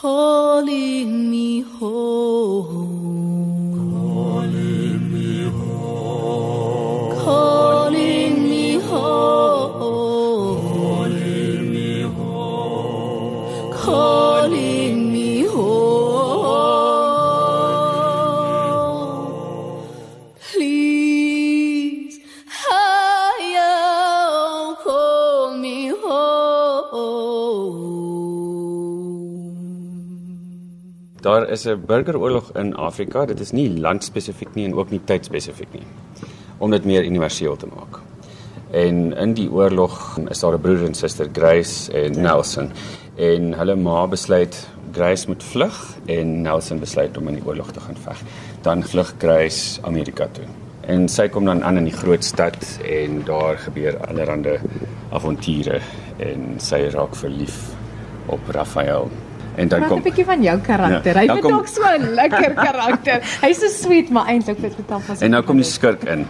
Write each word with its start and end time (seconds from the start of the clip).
calling 0.00 1.28
me 1.28 1.60
home. 1.62 2.77
Daar 31.28 31.48
is 31.48 31.64
'n 31.64 31.82
burgeroorlog 31.86 32.50
in 32.52 32.76
Afrika. 32.76 33.24
Dit 33.26 33.40
is 33.40 33.50
nie 33.50 33.80
landspesifiek 33.80 34.54
nie 34.54 34.64
en 34.64 34.74
ook 34.74 34.90
nie 34.90 35.00
tydspesifiek 35.04 35.72
nie. 35.72 35.86
Om 36.58 36.70
dit 36.70 36.84
meer 36.84 37.04
universeel 37.04 37.56
te 37.56 37.66
maak. 37.66 38.00
En 38.70 39.16
in 39.16 39.34
die 39.34 39.50
oorlog 39.50 40.18
is 40.28 40.40
daar 40.40 40.54
'n 40.54 40.60
broer 40.60 40.84
en 40.84 40.94
suster, 40.94 41.28
Grace 41.32 41.92
en 41.92 42.20
Nelson. 42.20 42.70
En 43.16 43.52
hulle 43.52 43.76
ma 43.76 44.06
besluit 44.06 44.68
Grace 44.92 45.26
moet 45.26 45.44
vlug 45.44 45.96
en 46.06 46.42
Nelson 46.42 46.78
besluit 46.78 47.16
om 47.16 47.28
in 47.28 47.34
die 47.34 47.46
oorlog 47.46 47.70
te 47.70 47.80
gaan 47.80 47.96
veg. 47.96 48.22
Dan 48.62 48.82
vlug 48.82 49.14
Grace 49.18 49.82
Amerika 49.82 50.28
toe. 50.32 50.44
En 50.80 51.08
sy 51.08 51.28
kom 51.28 51.44
dan 51.44 51.64
aan 51.64 51.76
in 51.76 51.84
die 51.84 51.96
groot 51.96 52.24
stad 52.24 52.78
en 52.84 53.22
daar 53.24 53.58
gebeur 53.58 54.06
allerlei 54.06 54.58
avonture 55.10 55.80
en 56.16 56.54
sy 56.56 56.88
raak 56.90 57.16
verlief 57.16 57.74
op 58.26 58.40
Raphael. 58.48 59.10
En 59.58 59.68
dan 59.68 59.78
Praat 59.78 59.90
'n 59.90 59.94
kom 59.94 60.02
bietjie 60.02 60.24
van 60.24 60.42
jou 60.42 60.58
karakter. 60.58 61.14
Ja, 61.14 61.20
Hy 61.20 61.36
het 61.36 61.52
ook 61.52 61.66
so 61.66 61.82
'n 61.82 62.14
lekker 62.14 62.52
karakter. 62.54 63.18
Hy's 63.42 63.58
so 63.58 63.68
sweet, 63.68 64.10
maar 64.10 64.26
eintlik 64.26 64.60
het 64.62 64.76
dit 64.76 64.90
af 64.90 65.10
as 65.10 65.20
En 65.20 65.30
nou 65.30 65.42
kom 65.42 65.56
die 65.56 65.64
skurk 65.64 66.04
in. 66.04 66.26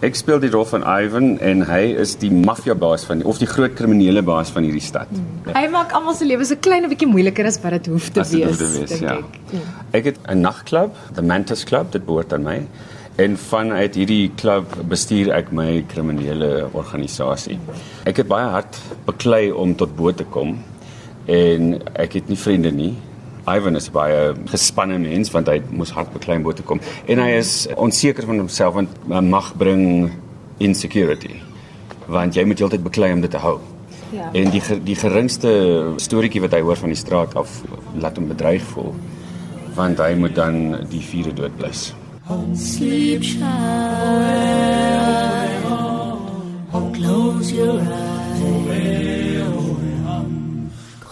Ek 0.00 0.14
speel 0.14 0.38
die 0.40 0.50
rol 0.50 0.64
van 0.64 0.82
Ivan 0.84 1.38
en 1.40 1.62
hy 1.64 1.94
is 2.00 2.16
die 2.20 2.30
maffiabaas 2.30 3.04
van 3.04 3.22
of 3.24 3.38
die 3.38 3.46
groot 3.46 3.74
kriminele 3.74 4.22
baas 4.22 4.50
van 4.50 4.62
hierdie 4.62 4.82
stad. 4.84 5.08
Hy 5.54 5.68
maak 5.72 5.92
almal 5.92 6.14
se 6.14 6.24
lewe 6.24 6.44
so 6.44 6.56
klein 6.60 6.84
'n 6.84 6.88
bietjie 6.88 7.08
moeiliker 7.08 7.46
as 7.46 7.58
wat 7.62 7.70
dit 7.70 7.86
hoef 7.86 8.08
te 8.08 8.20
As 8.20 8.30
wees, 8.30 8.44
hoef 8.44 8.56
te 8.56 8.78
wees, 8.78 8.90
dink 8.90 9.02
ja. 9.02 9.16
ek. 9.16 9.24
Ja. 9.50 9.58
Ek 9.92 10.04
het 10.04 10.18
'n 10.28 10.40
nagklub, 10.40 10.94
the 11.14 11.22
Mantis 11.22 11.64
Club, 11.64 11.92
dit 11.92 12.04
behoort 12.04 12.32
aan 12.32 12.42
my. 12.42 12.66
En 13.16 13.36
vanuit 13.36 13.94
hierdie 13.94 14.30
klub 14.36 14.66
bestuur 14.88 15.30
ek 15.32 15.50
my 15.52 15.84
kriminele 15.88 16.68
organisasie. 16.72 17.58
Ek 18.04 18.16
het 18.16 18.28
baie 18.28 18.48
hard 18.48 18.76
beklei 19.06 19.50
om 19.52 19.74
tot 19.74 19.96
bo 19.96 20.12
te 20.12 20.24
kom 20.24 20.58
en 21.26 21.76
ek 21.94 22.18
het 22.20 22.28
nie 22.30 22.38
vriende 22.38 22.72
nie. 22.72 22.94
Ivan 23.46 23.78
is 23.78 23.88
baie 23.94 24.32
gespanne 24.50 24.98
mens 24.98 25.30
want 25.34 25.48
hy 25.50 25.60
moes 25.70 25.92
hard 25.94 26.10
beklei 26.14 26.38
om 26.40 26.46
bo 26.46 26.54
te 26.56 26.64
kom 26.66 26.80
en 27.06 27.22
hy 27.22 27.28
is 27.38 27.52
onseker 27.78 28.26
van 28.26 28.42
homself 28.42 28.74
want 28.74 29.06
mag 29.06 29.52
bring 29.58 30.10
insecurity. 30.58 31.36
Want 32.10 32.38
jy 32.38 32.46
moet 32.46 32.62
heeltyd 32.62 32.82
beklei 32.86 33.12
om 33.14 33.22
dit 33.22 33.30
te 33.30 33.42
hou. 33.42 33.58
Ja. 34.14 34.30
En 34.38 34.50
die 34.54 34.62
die 34.86 34.98
geringste 34.98 35.50
storieetjie 36.02 36.42
wat 36.46 36.54
hy 36.54 36.62
hoor 36.66 36.78
van 36.78 36.94
die 36.94 36.98
straat 36.98 37.34
af 37.38 37.60
laat 37.98 38.18
hom 38.18 38.30
bedreig 38.30 38.66
voel 38.74 38.94
want 39.76 40.00
hy 40.00 40.14
moet 40.16 40.34
dan 40.34 40.86
die 40.88 41.02
vure 41.04 41.34
dood 41.36 41.56
blus. 41.58 41.90
Sleep, 42.56 43.22
child. 43.22 44.56
Close 46.96 47.52
your 47.52 47.78
eyes. 47.78 49.45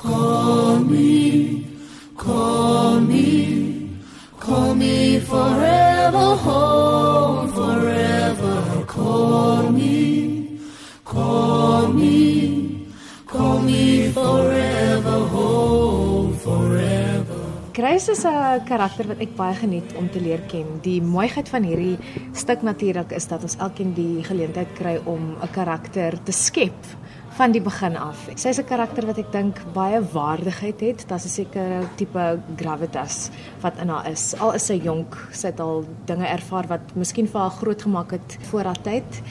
Call 0.05 0.85
me, 0.85 1.65
call 2.15 3.01
me, 3.01 3.89
call 4.39 4.75
me 4.75 5.19
forever 5.21 6.37
home, 6.45 7.49
forever. 7.49 8.85
Call 8.85 9.73
me, 9.73 10.61
call 11.07 11.89
me, 11.89 12.87
call 13.25 13.61
me 13.63 14.13
forever 14.13 15.19
home, 15.33 16.37
forever. 16.37 17.41
Grace 17.73 18.09
is 18.13 18.25
'n 18.29 18.61
karakter 18.69 19.09
wat 19.09 19.25
ek 19.25 19.33
baie 19.37 19.57
geniet 19.57 19.97
om 19.97 20.11
te 20.11 20.20
leer 20.20 20.45
ken. 20.53 20.69
Die 20.83 21.01
mooiheid 21.01 21.48
van 21.48 21.64
hierdie 21.64 21.97
stuk 22.33 22.61
natuurlik 22.63 23.11
is 23.17 23.27
dat 23.27 23.43
ons 23.43 23.57
elkeen 23.57 23.95
die 23.95 24.23
geleentheid 24.23 24.69
kry 24.77 25.01
om 25.05 25.41
'n 25.41 25.51
karakter 25.51 26.13
te 26.23 26.33
skep 26.33 26.77
van 27.34 27.50
die 27.50 27.62
begin 27.62 27.96
af. 27.98 28.28
Sy 28.39 28.48
is 28.48 28.58
'n 28.61 28.64
karakter 28.64 29.06
wat 29.06 29.18
ek 29.18 29.33
dink 29.33 29.58
baie 29.74 30.00
waardigheid 30.00 30.80
het. 30.80 31.08
Daar's 31.08 31.24
'n 31.24 31.28
sekere 31.28 31.89
tipe 31.96 32.40
gravitas 32.56 33.30
wat 33.61 33.78
in 33.78 33.89
haar 33.89 34.11
is. 34.11 34.34
Al 34.39 34.55
is 34.55 34.67
sy 34.67 34.80
jonk, 34.83 35.28
sy 35.33 35.46
het 35.48 35.61
al 35.61 35.84
dinge 36.06 36.27
ervaar 36.27 36.67
wat 36.67 36.95
miskien 36.95 37.27
vir 37.27 37.40
haar 37.40 37.50
groot 37.50 37.83
gemaak 37.83 38.11
het 38.11 38.39
voor 38.50 38.64
haar 38.64 38.83
tyd. 38.83 39.22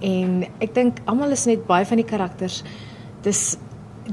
En 0.00 0.44
ek 0.60 0.74
dink 0.74 0.98
almal 1.04 1.30
is 1.30 1.46
net 1.46 1.66
baie 1.66 1.84
van 1.86 1.96
die 1.96 2.06
karakters. 2.06 2.62
Dis 3.22 3.56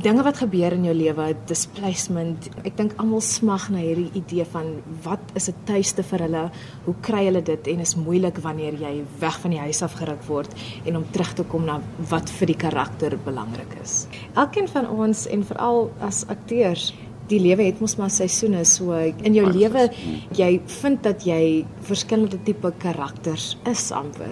dinge 0.01 0.23
wat 0.23 0.37
gebeur 0.41 0.73
in 0.75 0.85
jou 0.87 0.93
lewe, 0.95 1.27
displacement. 1.49 2.47
Ek 2.65 2.75
dink 2.77 2.93
almal 3.01 3.21
smag 3.25 3.67
na 3.73 3.81
hierdie 3.81 4.11
idee 4.19 4.45
van 4.51 4.77
wat 5.03 5.21
is 5.35 5.49
'n 5.49 5.55
tuiste 5.65 6.03
vir 6.03 6.19
hulle? 6.19 6.51
Hoe 6.85 6.95
kry 7.01 7.25
hulle 7.25 7.41
dit? 7.41 7.67
En 7.67 7.79
is 7.79 7.95
moeilik 7.95 8.37
wanneer 8.37 8.73
jy 8.73 9.03
weg 9.19 9.39
van 9.39 9.51
die 9.51 9.59
huis 9.59 9.81
af 9.81 9.93
geruk 9.93 10.23
word 10.27 10.53
en 10.85 10.97
om 10.97 11.05
terug 11.11 11.33
te 11.33 11.43
kom 11.43 11.65
na 11.65 11.81
wat 12.09 12.29
vir 12.29 12.47
die 12.47 12.57
karakter 12.57 13.17
belangrik 13.25 13.73
is. 13.83 14.07
Elkeen 14.35 14.67
van 14.67 14.89
ons 14.89 15.27
en 15.27 15.43
veral 15.43 15.91
as 15.99 16.25
akteurs 16.27 16.93
Die 17.27 17.39
lewe 17.39 17.63
het 17.63 17.81
mos 17.83 17.97
maar 17.99 18.09
seisoene 18.09 18.63
so 18.65 18.95
in 18.95 19.33
jou 19.35 19.45
lewe 19.51 19.89
jy 20.37 20.61
vind 20.81 21.03
dat 21.03 21.25
jy 21.27 21.65
verskillende 21.81 22.39
tipe 22.43 22.71
karakters 22.79 23.57
is 23.65 23.91
amper. 23.91 24.31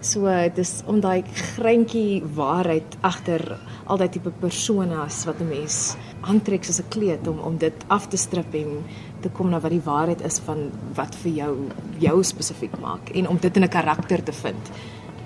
So 0.00 0.32
dis 0.56 0.78
om 0.88 1.02
daai 1.04 1.20
greintjie 1.56 2.22
waarheid 2.36 2.96
agter 3.04 3.42
al 3.84 4.00
daai 4.00 4.08
tipe 4.08 4.32
personas 4.40 5.26
wat 5.28 5.40
'n 5.40 5.48
mens 5.48 5.96
aantrek 6.24 6.64
soos 6.64 6.80
'n 6.80 6.88
kleed 6.88 7.28
om 7.28 7.38
om 7.38 7.58
dit 7.58 7.84
af 7.88 8.08
te 8.08 8.16
strip 8.16 8.54
en 8.54 8.84
te 9.20 9.28
kom 9.28 9.50
na 9.50 9.60
wat 9.60 9.70
die 9.70 9.84
waarheid 9.84 10.24
is 10.24 10.38
van 10.38 10.70
wat 10.94 11.14
vir 11.14 11.32
jou 11.32 11.68
jou 11.98 12.22
spesifiek 12.24 12.80
maak 12.80 13.10
en 13.10 13.28
om 13.28 13.36
dit 13.36 13.56
in 13.56 13.64
'n 13.64 13.68
karakter 13.68 14.22
te 14.22 14.32
vind. 14.32 14.70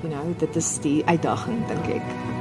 You 0.02 0.12
know, 0.12 0.34
dit 0.38 0.56
is 0.56 0.78
die 0.78 1.04
uitdaging 1.06 1.66
dink 1.68 1.86
ek. 1.86 2.33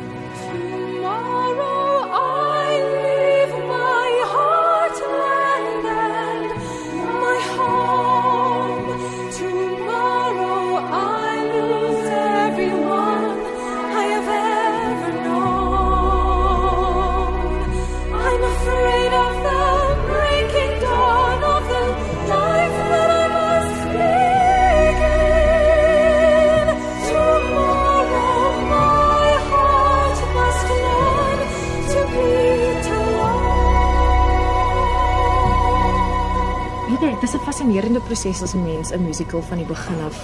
Fascinerende 37.63 38.01
proses 38.03 38.44
as 38.44 38.53
'n 38.53 38.63
mens 38.63 38.91
'n 38.91 39.00
musical 39.00 39.41
van 39.41 39.57
die 39.57 39.66
begin 39.66 40.00
af 40.06 40.18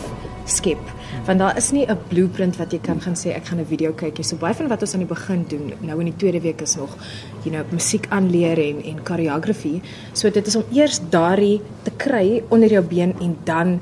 skep. 0.46 0.84
Want 1.26 1.40
daar 1.40 1.58
is 1.58 1.72
nie 1.72 1.86
'n 1.88 1.98
blueprint 2.08 2.58
wat 2.58 2.72
jy 2.72 2.80
kan 2.80 3.00
gaan 3.02 3.16
sê 3.16 3.30
ek 3.30 3.46
gaan 3.46 3.60
'n 3.60 3.66
video 3.66 3.94
kyk 3.94 4.18
nie. 4.18 4.24
So 4.24 4.36
baie 4.36 4.54
van 4.54 4.68
wat 4.68 4.82
ons 4.82 4.94
aan 4.94 5.00
die 5.00 5.16
begin 5.16 5.46
doen, 5.48 5.74
nou 5.80 6.00
in 6.00 6.06
die 6.06 6.16
tweede 6.16 6.42
week 6.42 6.62
is 6.62 6.76
nog 6.76 6.98
you 7.44 7.56
know, 7.56 7.64
musiek 7.72 8.08
aanleer 8.10 8.58
en 8.60 8.84
en 8.84 9.00
choreography. 9.04 9.82
So 10.14 10.30
dit 10.30 10.48
is 10.48 10.56
om 10.56 10.63
eers 10.72 11.00
daardie 11.10 11.62
te 11.84 11.92
kry 11.98 12.44
onder 12.50 12.69
jou 12.69 12.84
been 12.84 13.13
en 13.22 13.38
dan 13.44 13.81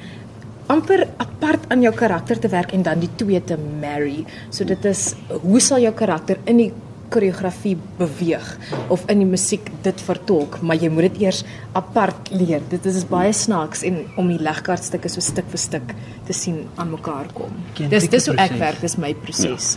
amper 0.67 1.07
apart 1.17 1.65
aan 1.67 1.81
jou 1.81 1.93
karakter 1.95 2.39
te 2.39 2.47
werk 2.47 2.71
en 2.71 2.83
dan 2.83 2.99
die 2.99 3.15
twee 3.15 3.43
te 3.43 3.57
marry. 3.81 4.25
So 4.49 4.65
dit 4.65 4.85
is 4.85 5.15
hoe 5.41 5.59
sal 5.59 5.79
jou 5.79 5.93
karakter 5.93 6.37
in 6.45 6.57
die 6.57 6.73
koreografie 7.13 7.75
beweeg 7.97 8.47
of 8.93 9.03
in 9.11 9.21
die 9.23 9.29
musiek 9.29 9.69
dit 9.85 10.01
vertolk, 10.03 10.59
maar 10.61 10.79
jy 10.79 10.89
moet 10.91 11.09
dit 11.09 11.21
eers 11.27 11.43
apart 11.77 12.31
leer. 12.33 12.63
Dit 12.69 12.85
is 12.89 13.05
baie 13.07 13.33
snaaks 13.35 13.83
en 13.87 14.01
om 14.19 14.29
die 14.31 14.39
legkaartstukke 14.41 15.11
so 15.11 15.23
stuk 15.23 15.47
vir 15.53 15.61
stuk 15.61 15.93
te 16.27 16.35
sien 16.35 16.63
aan 16.75 16.91
mekaar 16.91 17.29
kom. 17.37 17.53
Ken 17.77 17.91
Dis 17.93 18.09
dis 18.11 18.27
hoe 18.27 18.35
ek 18.35 18.53
proses. 18.53 18.63
werk, 18.63 18.81
dis 18.83 18.97
my 18.99 19.13
proses. 19.23 19.69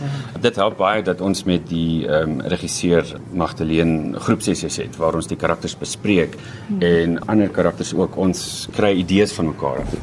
Dit 0.43 0.59
help 0.59 0.77
baie 0.81 1.03
dat 1.05 1.21
ons 1.21 1.45
met 1.47 1.67
die 1.69 2.07
ehm 2.07 2.37
um, 2.37 2.41
regisseur 2.51 3.07
Magdalene 3.37 4.19
groepsessies 4.19 4.77
het 4.81 4.97
waar 4.99 5.15
ons 5.19 5.29
die 5.29 5.39
karakters 5.39 5.77
bespreek 5.79 6.35
hmm. 6.67 6.81
en 6.81 7.17
ander 7.31 7.49
karakters 7.49 7.93
ook 7.97 8.17
ons 8.17 8.67
kry 8.75 8.93
idees 8.99 9.33
van 9.37 9.51
mekaar 9.53 9.83
af. 9.85 9.95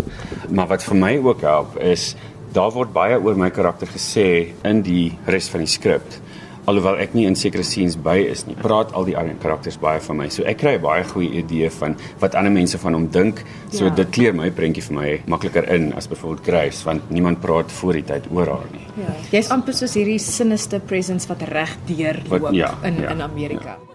Maar 0.49 0.73
wat 0.75 0.85
vir 0.85 0.97
my 0.97 1.15
ook 1.19 1.45
help 1.45 1.77
is 1.83 2.15
daar 2.53 2.73
word 2.73 2.93
baie 2.93 3.19
oor 3.21 3.37
my 3.37 3.51
karakter 3.53 3.91
gesê 3.93 4.55
in 4.65 4.83
die 4.83 5.13
res 5.29 5.51
van 5.53 5.65
die 5.65 5.71
skrip 5.71 6.07
alhoewel 6.69 6.99
ek 7.01 7.15
nie 7.17 7.25
in 7.27 7.35
sekere 7.39 7.65
scenes 7.65 7.97
by 7.97 8.19
is 8.31 8.45
nie, 8.47 8.55
praat 8.61 8.93
al 8.93 9.07
die 9.09 9.17
ander 9.17 9.35
karakters 9.41 9.79
baie 9.81 10.01
van 10.05 10.17
my. 10.21 10.29
So 10.29 10.45
ek 10.45 10.59
kry 10.61 10.75
'n 10.77 10.83
baie 10.85 11.05
goeie 11.05 11.31
idee 11.43 11.71
van 11.71 11.97
wat 12.21 12.35
ander 12.35 12.53
mense 12.53 12.79
van 12.79 12.95
hom 12.95 13.09
dink. 13.09 13.43
So 13.73 13.85
Ja. 13.85 13.91
ja. 13.91 13.95
dit 13.97 14.11
kleur 14.11 14.35
my 14.35 14.51
prentjie 14.51 14.83
vir 14.83 14.95
my 14.97 15.21
makliker 15.27 15.65
in 15.75 15.93
as 15.97 16.07
byvoorbeeld 16.09 16.45
Grace 16.47 16.85
want 16.85 17.11
niemand 17.11 17.41
praat 17.41 17.73
voor 17.73 17.93
die 17.95 18.03
tyd 18.05 18.25
oor 18.31 18.47
haar 18.47 18.69
nie. 18.73 18.87
Ja. 19.05 19.15
Jy's 19.39 19.51
amper 19.51 19.73
soos 19.75 19.95
hierdie 19.95 20.19
sinister 20.19 20.81
presence 20.81 21.27
wat 21.29 21.43
reg 21.43 21.77
deurloop 21.87 22.41
Wat- 22.43 22.55
ja, 22.55 22.75
in 22.85 23.01
ja, 23.01 23.11
in 23.11 23.23
Amerika. 23.23 23.59
Tomorrow 23.79 23.88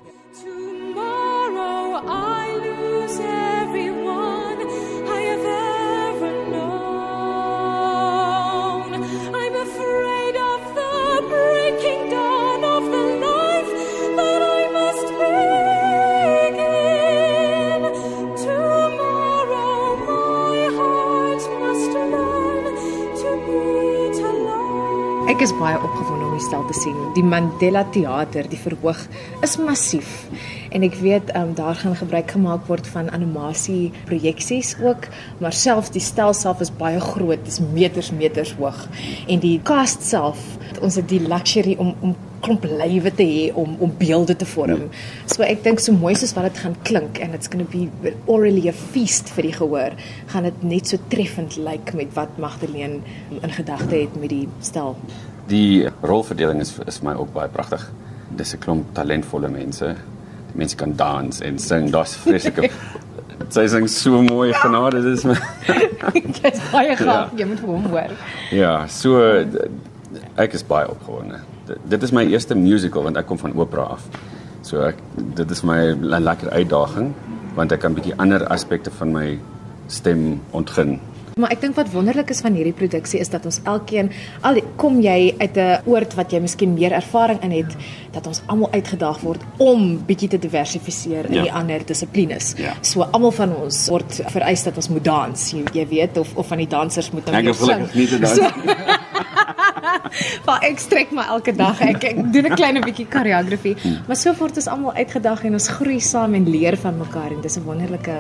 Ek 25.33 25.41
is 25.41 25.51
baie 25.57 25.80
opgewonde 25.81 26.12
om 26.33 26.39
die 26.39 26.47
stel 26.47 26.65
te 26.65 26.75
sien. 26.77 26.97
Die 27.18 27.25
Mandela 27.25 27.83
Theater, 27.94 28.47
die 28.50 28.59
verhoog 28.59 29.06
is 29.45 29.56
massief. 29.62 30.25
En 30.74 30.85
ek 30.85 30.97
weet 31.03 31.30
um, 31.38 31.53
daar 31.57 31.77
gaan 31.77 31.95
gebruik 32.00 32.33
gemaak 32.33 32.65
word 32.69 32.88
van 32.89 33.12
animasie 33.13 33.91
projeksies 34.09 34.74
ook, 34.81 35.07
maar 35.44 35.53
selfs 35.53 35.94
die 35.94 36.01
stel 36.01 36.33
self 36.33 36.63
is 36.65 36.74
baie 36.74 37.01
groot, 37.03 37.41
dis 37.45 37.62
meters 37.75 38.09
meters 38.15 38.56
hoog. 38.57 38.88
En 39.30 39.44
die 39.44 39.59
cast 39.65 40.06
self, 40.07 40.41
ons 40.81 40.97
het 40.97 41.09
die 41.12 41.21
luxury 41.21 41.77
om 41.77 41.94
om 42.01 42.15
klomp 42.44 42.65
lywe 42.68 43.12
te 43.15 43.24
hê 43.24 43.44
om 43.56 43.77
om 43.80 43.91
beelde 44.00 44.35
te 44.35 44.47
vorm. 44.50 44.89
So 45.31 45.45
ek 45.45 45.62
dink 45.63 45.80
so 45.80 45.95
mooi 45.95 46.12
soos 46.19 46.33
wat 46.35 46.50
dit 46.50 46.59
gaan 46.65 46.75
klink 46.83 47.21
and 47.24 47.38
it's 47.38 47.47
going 47.47 47.63
to 47.63 47.69
be 47.71 48.12
orally 48.25 48.65
a 48.68 48.74
feast 48.75 49.31
vir 49.38 49.47
die 49.47 49.53
gehoor, 49.56 49.95
gaan 50.33 50.50
dit 50.50 50.65
net 50.74 50.91
so 50.91 51.00
treffend 51.13 51.56
lyk 51.56 51.94
met 51.95 52.12
wat 52.18 52.41
Magdalene 52.41 53.00
in 53.39 53.56
gedagte 53.59 54.01
het 54.01 54.19
met 54.19 54.33
die 54.33 54.47
stel. 54.59 54.97
Die 55.48 55.88
rolverdeling 56.01 56.62
is 56.62 56.78
is 56.88 57.01
my 57.01 57.13
ook 57.13 57.34
baie 57.34 57.50
pragtig. 57.50 57.92
Dis 58.30 58.54
'n 58.54 58.60
klomp 58.60 58.94
talentvolle 58.94 59.50
mense. 59.50 59.95
Die 60.51 60.57
mense 60.57 60.75
kan 60.75 60.95
dans 60.95 61.42
en 61.42 61.60
sing. 61.60 61.92
Daar's 61.92 62.16
vreeslike 62.16 62.69
Sy 63.50 63.66
sing 63.68 63.88
so 63.90 64.22
mooi 64.22 64.54
genade, 64.54 65.01
dit 65.04 65.18
is 65.18 65.24
my 65.25 65.36
Jy's 66.38 66.62
baie 66.72 66.95
gaaf, 66.95 67.34
jy 67.38 67.45
moet 67.50 67.60
hom 67.66 67.86
hoor. 67.92 68.13
Ja, 68.51 68.88
so 68.88 69.19
ek 70.38 70.54
is 70.54 70.63
baie 70.63 70.88
opgewonde. 70.90 71.42
Dit 71.90 72.04
is 72.04 72.12
my 72.12 72.24
eerste 72.30 72.56
musical 72.56 73.04
want 73.04 73.18
ek 73.18 73.28
kom 73.30 73.40
van 73.42 73.56
opera 73.57 73.88
af. 73.98 74.06
So 74.63 74.84
ek 74.88 75.00
dit 75.38 75.51
is 75.51 75.63
my 75.63 75.94
'n 75.94 76.24
lekker 76.24 76.50
uitdaging 76.51 77.13
want 77.56 77.72
ek 77.72 77.80
kan 77.80 77.94
bietjie 77.94 78.16
ander 78.18 78.45
aspekte 78.48 78.92
van 78.92 79.12
my 79.12 79.40
stem 79.88 80.42
ontgin. 80.51 81.00
Maar 81.35 81.50
ek 81.56 81.62
dink 81.63 81.74
wat 81.75 81.88
wonderlik 81.89 82.30
is 82.30 82.44
van 82.45 82.53
hierdie 82.53 82.75
produksie 82.77 83.18
is 83.19 83.30
dat 83.33 83.45
ons 83.50 83.57
elkeen 83.65 84.12
al 84.45 84.59
kom 84.77 85.00
jy 85.01 85.33
uit 85.39 85.56
'n 85.57 85.81
oord 85.89 86.13
wat 86.13 86.31
jy 86.31 86.39
miskien 86.39 86.74
meer 86.74 86.91
ervaring 86.94 87.41
in 87.44 87.51
het, 87.51 87.74
dat 88.12 88.27
ons 88.27 88.41
almal 88.45 88.69
uitgedaag 88.71 89.19
word 89.21 89.41
om 89.57 89.97
bietjie 90.06 90.30
te 90.30 90.38
diversifiseer 90.38 91.25
in 91.25 91.33
Ja. 91.33 91.41
die 91.41 91.51
ander 91.51 91.85
dissiplines. 91.85 92.53
Ja. 92.57 92.74
So 92.81 93.01
almal 93.01 93.31
van 93.31 93.56
ons 93.56 93.88
word 93.89 94.21
vereis 94.27 94.63
dat 94.63 94.75
ons 94.75 94.89
moet 94.89 95.03
dans, 95.03 95.51
jy, 95.51 95.63
jy 95.74 95.88
weet 95.88 96.18
of 96.18 96.35
of 96.35 96.47
van 96.47 96.57
die 96.57 96.68
dansers 96.68 97.12
moet 97.12 97.25
nou 97.25 97.35
Ek 97.35 97.44
weer 97.44 97.51
is 97.53 97.57
gelukkig 97.59 97.89
sing. 97.91 97.95
nie 98.00 98.07
te 98.07 98.19
dans. 98.19 98.35
So, 98.35 98.44
maar 100.46 100.62
ek 100.68 100.80
strek 100.80 101.12
my 101.12 101.26
elke 101.36 101.54
dag. 101.56 101.82
Ek, 101.82 102.04
ek 102.04 102.34
doen 102.34 102.46
'n 102.50 102.56
klein 102.56 102.82
bietjie 102.84 103.08
choreografie, 103.10 103.76
maar 104.08 104.18
so 104.20 104.34
word 104.34 104.58
ons 104.58 104.68
almal 104.68 104.94
uitgedaag 104.94 105.46
en 105.46 105.54
ons 105.54 105.68
groei 105.78 106.00
saam 106.00 106.34
en 106.34 106.50
leer 106.50 106.78
van 106.78 106.98
mekaar 106.98 107.32
en 107.32 107.42
dis 107.42 107.58
'n 107.58 107.64
wonderlike 107.66 108.18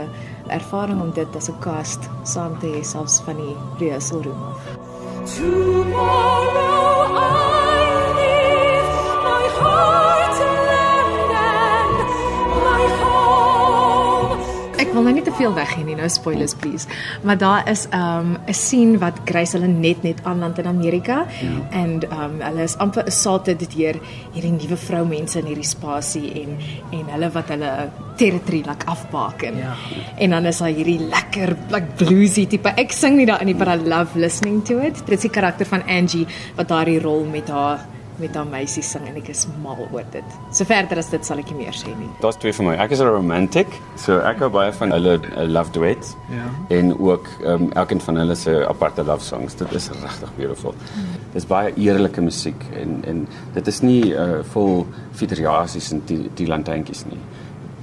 ervaring 0.47 1.01
om 1.01 1.11
dit 1.11 1.35
as 1.35 1.49
'n 1.49 1.59
cast 1.59 2.09
saam 2.23 2.59
te 2.59 2.67
hê 2.67 2.83
selfs 2.83 3.21
van 3.25 3.35
die 3.37 3.55
rehearsal 3.79 4.21
room 4.23 4.41
af. 4.43 4.59
Tomorrow 5.35 7.07
I 7.15 7.79
leave 8.19 8.93
my 9.23 9.45
heart 9.59 10.12
veel 15.37 15.53
weggee 15.53 15.83
nie, 15.83 15.95
nou 15.95 16.09
spoilers 16.09 16.55
please. 16.55 16.87
Maar 17.23 17.37
daar 17.37 17.69
is 17.69 17.85
um 17.93 18.37
'n 18.47 18.53
scene 18.53 18.97
wat 18.97 19.19
Grace 19.25 19.57
hulle 19.57 19.67
net 19.67 20.03
net 20.03 20.23
aanland 20.23 20.57
in 20.57 20.67
Amerika 20.67 21.25
en 21.71 22.01
um 22.11 22.41
hulle 22.41 22.63
is 22.63 22.77
amper 22.77 23.05
assaulted 23.05 23.59
deur 23.75 23.99
hierdie 24.33 24.51
nuwe 24.51 24.77
vroumense 24.77 25.39
in 25.39 25.45
hierdie 25.45 25.67
spasie 25.67 26.31
en 26.43 26.57
en 26.91 27.05
hulle 27.13 27.31
wat 27.31 27.47
hulle 27.47 27.89
territory 28.15 28.63
like 28.67 28.85
afbaken. 28.85 29.57
Ja. 29.57 29.73
En 30.17 30.29
dan 30.29 30.45
is 30.45 30.57
daar 30.57 30.69
hierdie 30.69 30.99
lekker 30.99 31.55
like 31.69 31.87
bluesy 31.95 32.45
tipe. 32.47 32.69
Ek 32.75 32.91
sing 32.91 33.17
nie 33.17 33.25
daarin 33.25 33.45
nie, 33.45 33.55
but 33.55 33.67
I 33.67 33.75
love 33.75 34.19
listening 34.19 34.63
to 34.65 34.79
it. 34.79 35.01
Dit 35.05 35.17
is 35.17 35.21
die 35.21 35.29
karakter 35.29 35.65
van 35.65 35.83
Angie 35.87 36.27
wat 36.55 36.67
daardie 36.67 36.99
rol 36.99 37.25
met 37.25 37.49
haar 37.49 37.79
met 38.21 38.35
haar 38.35 38.47
meisie 38.47 38.83
sing 38.85 39.07
en 39.09 39.17
ek 39.19 39.29
is 39.33 39.45
mal 39.63 39.79
oor 39.91 40.05
dit. 40.13 40.35
So 40.51 40.65
verder 40.69 40.99
as 41.01 41.09
dit 41.11 41.25
sal 41.25 41.41
ek 41.41 41.51
nie 41.51 41.65
meer 41.65 41.77
sê 41.77 41.93
nie. 41.97 42.09
Daar's 42.21 42.37
twee 42.41 42.53
vir 42.53 42.67
my. 42.67 42.75
Ek 42.83 42.91
is 42.91 43.01
'n 43.01 43.09
romantic, 43.09 43.67
so 43.95 44.19
ek 44.19 44.39
hou 44.39 44.49
baie 44.49 44.71
van 44.71 44.91
hulle 44.91 45.19
uh, 45.19 45.45
love 45.47 45.71
duets. 45.71 46.15
Ja. 46.29 46.47
En 46.77 46.93
ook 46.99 47.27
ehm 47.43 47.63
um, 47.63 47.71
elkeen 47.71 48.01
van 48.01 48.15
hulle 48.15 48.35
se 48.35 48.67
aparte 48.67 49.03
love 49.03 49.25
songs. 49.25 49.55
Dit 49.55 49.73
is 49.73 49.89
regtig 49.89 50.35
beautiful. 50.35 50.75
Dis 51.33 51.45
baie 51.45 51.73
eerlike 51.75 52.21
musiek 52.21 52.63
en 52.73 53.03
en 53.05 53.27
dit 53.53 53.67
is 53.67 53.81
nie 53.81 54.13
uh, 54.13 54.43
vol 54.53 54.85
fiteriasies 55.11 55.91
en 55.91 56.01
die, 56.05 56.29
die 56.33 56.47
lantuintjies 56.47 57.05
nie. 57.05 57.19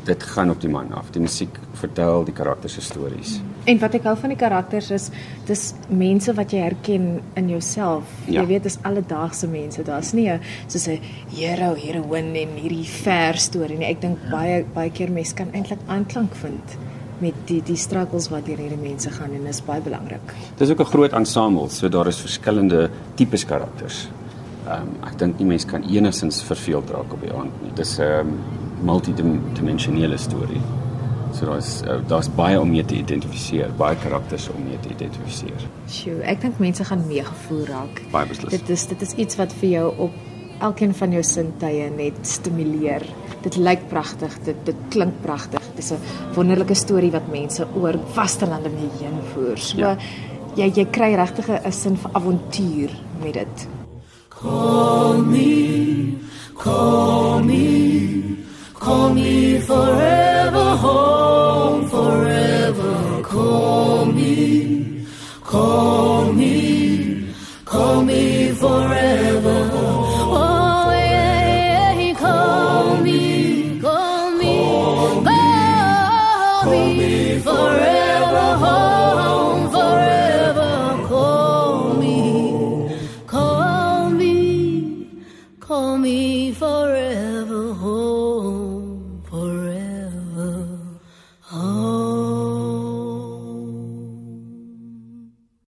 Dit 0.05 0.23
gaan 0.23 0.51
op 0.51 0.61
die 0.61 0.71
man 0.71 0.93
af. 0.93 1.11
Die 1.11 1.21
musiek 1.21 1.59
vertel 1.73 2.25
die 2.25 2.35
karakters 2.35 2.75
se 2.75 2.81
stories. 2.81 3.41
En 3.69 3.79
wat 3.79 3.95
ek 3.95 4.07
hou 4.09 4.15
van 4.17 4.33
die 4.33 4.39
karakters 4.41 4.91
is 4.91 5.09
dis 5.47 5.73
mense 5.89 6.33
wat 6.35 6.53
jy 6.53 6.63
herken 6.65 7.21
in 7.37 7.51
jouself. 7.53 8.05
Ja. 8.27 8.41
Jy 8.41 8.47
weet 8.47 8.69
dis 8.69 8.79
alledaagse 8.83 9.49
mense. 9.51 9.83
Daar's 9.85 10.13
nie 10.13 10.29
'n 10.31 10.41
soos 10.67 10.89
'n 10.89 11.01
hero, 11.35 11.75
heroïne 11.75 12.39
en 12.41 12.57
hierdie 12.57 12.89
ver 12.89 13.37
storie 13.37 13.79
nie. 13.79 13.91
Ek 13.91 14.01
dink 14.01 14.19
baie 14.31 14.65
baie 14.75 14.91
keer 14.91 15.11
mense 15.11 15.35
kan 15.35 15.49
eintlik 15.53 15.81
aanklank 15.87 16.35
vind 16.35 16.79
met 17.21 17.35
die 17.47 17.61
die 17.63 17.77
struggles 17.77 18.29
wat 18.33 18.47
deur 18.47 18.57
hierdie 18.57 18.81
mense 18.81 19.11
gaan 19.11 19.35
en 19.37 19.45
dis 19.45 19.61
baie 19.61 19.81
belangrik. 19.81 20.35
Dis 20.57 20.71
ook 20.71 20.81
'n 20.81 20.93
groot 20.93 21.13
ensemble, 21.13 21.69
so 21.69 21.89
daar 21.89 22.07
is 22.07 22.21
verskillende 22.21 22.91
tipes 23.15 23.45
karakters. 23.45 24.09
Ehm 24.67 24.83
um, 24.83 24.89
ek 25.09 25.19
dink 25.19 25.39
nie 25.39 25.47
mense 25.47 25.67
kan 25.67 25.83
enigsins 25.83 26.43
verveeld 26.43 26.91
raak 26.91 27.13
op 27.13 27.21
die 27.21 27.33
aand 27.33 27.63
nie. 27.63 27.73
Dis 27.75 27.99
'n 27.99 28.03
um, 28.03 28.39
multidimensionele 28.83 30.17
storie. 30.19 30.61
So 31.33 31.47
daar's 31.47 31.83
uh, 31.87 32.01
daar's 32.09 32.29
baie 32.35 32.61
om 32.61 32.71
mee 32.71 32.85
te 32.85 32.95
identifiseer, 32.99 33.71
baie 33.79 33.97
karakters 34.03 34.49
om 34.51 34.63
mee 34.65 34.79
te 34.83 34.89
identifiseer. 34.91 35.67
Sjoe, 35.89 36.19
ek 36.23 36.41
dink 36.43 36.59
mense 36.59 36.85
gaan 36.85 37.05
meegevoel 37.07 37.65
raak. 37.71 38.03
Baie 38.11 38.27
beslis. 38.27 38.51
Dit 38.51 38.69
is 38.69 38.87
dit 38.91 39.03
is 39.03 39.15
iets 39.15 39.37
wat 39.37 39.53
vir 39.61 39.69
jou 39.71 39.87
op 40.09 40.13
elkeen 40.61 40.95
van 40.95 41.13
jou 41.13 41.23
sintuie 41.25 41.91
net 41.97 42.19
stimuleer. 42.27 43.07
Dit 43.43 43.57
lyk 43.57 43.87
pragtig, 43.89 44.35
dit 44.45 44.57
dit 44.67 44.77
klink 44.93 45.15
pragtig. 45.23 45.61
Dit 45.71 45.79
is 45.85 45.93
'n 45.93 46.01
wonderlike 46.35 46.75
storie 46.75 47.11
wat 47.11 47.31
mense 47.33 47.67
oor 47.75 47.99
vaste 48.15 48.47
lande 48.47 48.69
mee 48.69 48.91
heen 49.01 49.21
voer. 49.35 49.59
So 49.59 49.79
Ja. 49.79 49.97
jy 50.57 50.73
jy 50.75 50.85
kry 50.91 51.15
regtig 51.15 51.49
'n 51.49 51.73
sin 51.73 51.97
vir 51.97 52.11
avontuur 52.13 52.91
met 53.23 53.35
dit. 53.35 53.69
Call 54.41 55.19
me, 55.19 56.19
call 56.57 57.43
me, 57.43 58.39
call 58.73 59.13
me 59.13 59.61
forever 59.61 60.40